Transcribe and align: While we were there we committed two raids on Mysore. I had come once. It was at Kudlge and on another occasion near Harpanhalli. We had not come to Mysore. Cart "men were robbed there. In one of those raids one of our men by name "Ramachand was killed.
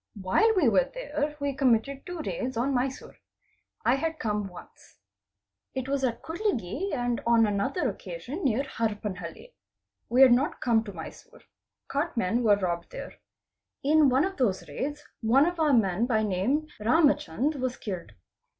While 0.19 0.55
we 0.55 0.67
were 0.67 0.89
there 0.91 1.35
we 1.39 1.53
committed 1.53 2.07
two 2.07 2.23
raids 2.25 2.57
on 2.57 2.73
Mysore. 2.73 3.17
I 3.85 3.97
had 3.97 4.17
come 4.17 4.47
once. 4.47 4.97
It 5.75 5.87
was 5.87 6.03
at 6.03 6.23
Kudlge 6.23 6.91
and 6.91 7.21
on 7.27 7.45
another 7.45 7.87
occasion 7.87 8.43
near 8.43 8.63
Harpanhalli. 8.63 9.53
We 10.09 10.23
had 10.23 10.31
not 10.31 10.59
come 10.59 10.83
to 10.85 10.91
Mysore. 10.91 11.41
Cart 11.87 12.17
"men 12.17 12.41
were 12.41 12.55
robbed 12.55 12.89
there. 12.91 13.13
In 13.83 14.09
one 14.09 14.25
of 14.25 14.37
those 14.37 14.67
raids 14.67 15.05
one 15.21 15.45
of 15.45 15.59
our 15.59 15.71
men 15.71 16.07
by 16.07 16.23
name 16.23 16.65
"Ramachand 16.79 17.57
was 17.57 17.77
killed. 17.77 18.13